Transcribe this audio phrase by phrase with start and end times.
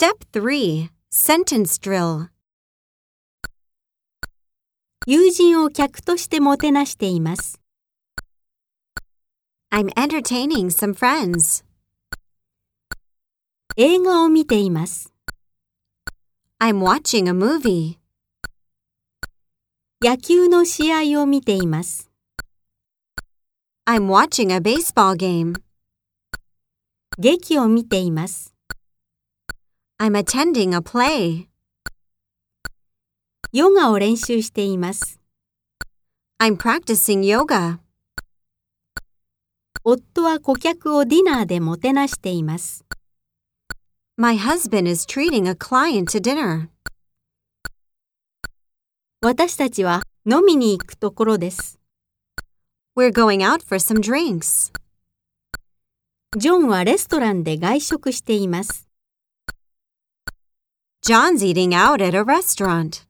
[0.00, 2.28] Step 3 Sentence Drill
[5.06, 7.60] 友人を客としてもてなしています。
[9.70, 11.66] I'm entertaining some friends.
[13.76, 15.12] 映画を見ています。
[16.58, 17.98] I'm watching a movie.
[20.02, 22.10] 野球の試合を見ています。
[23.86, 25.60] I'm watching a baseball game.
[27.18, 28.54] 劇を見ています。
[30.02, 31.46] I'm attending a play.
[33.52, 35.20] ヨガを練習しています。
[36.42, 37.80] I'm practicing yoga.
[39.84, 42.86] 夫は顧客をディナーでもてなしています。
[44.16, 46.68] My husband is treating a client to dinner.
[49.20, 51.78] 私たちは飲みに行くところです。
[52.96, 54.72] We're going out for some drinks.
[56.38, 58.89] ジョンはレストランで外食しています。
[61.02, 63.06] John's eating out at a restaurant.